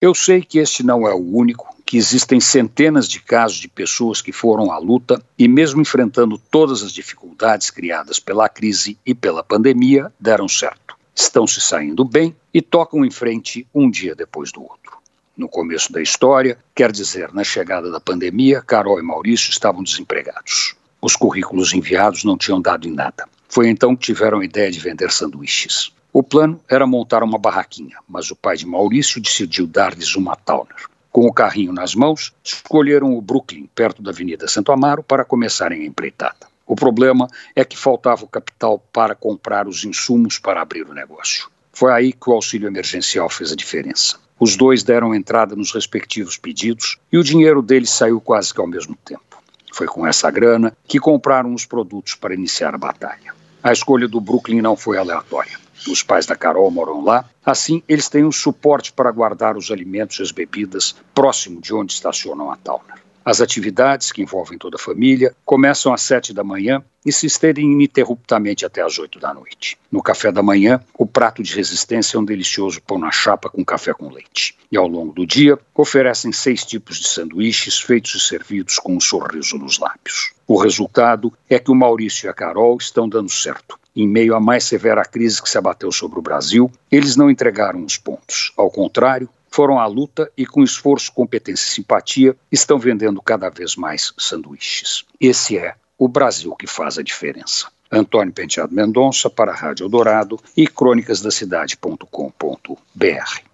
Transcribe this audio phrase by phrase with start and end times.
[0.00, 4.22] Eu sei que este não é o único, que existem centenas de casos de pessoas
[4.22, 9.44] que foram à luta e, mesmo enfrentando todas as dificuldades criadas pela crise e pela
[9.44, 10.96] pandemia, deram certo.
[11.14, 14.96] Estão se saindo bem e tocam em frente um dia depois do outro.
[15.36, 20.76] No começo da história, quer dizer, na chegada da pandemia, Carol e Maurício estavam desempregados.
[21.02, 23.28] Os currículos enviados não tinham dado em nada.
[23.50, 25.92] Foi então que tiveram a ideia de vender sanduíches.
[26.12, 30.88] O plano era montar uma barraquinha, mas o pai de Maurício decidiu dar-lhes uma Towner.
[31.12, 35.82] Com o carrinho nas mãos, escolheram o Brooklyn, perto da Avenida Santo Amaro, para começarem
[35.82, 36.50] a empreitada.
[36.66, 41.48] O problema é que faltava o capital para comprar os insumos para abrir o negócio.
[41.72, 44.18] Foi aí que o auxílio emergencial fez a diferença.
[44.38, 48.66] Os dois deram entrada nos respectivos pedidos e o dinheiro deles saiu quase que ao
[48.66, 49.42] mesmo tempo.
[49.72, 53.32] Foi com essa grana que compraram os produtos para iniciar a batalha.
[53.62, 55.59] A escolha do Brooklyn não foi aleatória.
[55.88, 60.18] Os pais da Carol moram lá, assim eles têm um suporte para guardar os alimentos
[60.18, 63.00] e as bebidas próximo de onde estacionam a Towner.
[63.24, 67.64] As atividades, que envolvem toda a família, começam às sete da manhã e se estendem
[67.72, 69.78] ininterruptamente até às oito da noite.
[69.90, 73.64] No café da manhã, o prato de resistência é um delicioso pão na chapa com
[73.64, 74.56] café com leite.
[74.72, 79.00] E ao longo do dia, oferecem seis tipos de sanduíches feitos e servidos com um
[79.00, 80.32] sorriso nos lábios.
[80.46, 83.79] O resultado é que o Maurício e a Carol estão dando certo.
[83.94, 87.84] Em meio à mais severa crise que se abateu sobre o Brasil, eles não entregaram
[87.84, 88.52] os pontos.
[88.56, 93.74] Ao contrário, foram à luta e, com esforço, competência e simpatia, estão vendendo cada vez
[93.74, 95.04] mais sanduíches.
[95.20, 97.66] Esse é o Brasil que faz a diferença.
[97.90, 103.49] Antônio Penteado Mendonça para a Rádio Eldorado e crônicasdacidade.com.br.